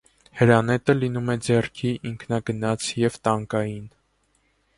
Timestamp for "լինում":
1.01-1.29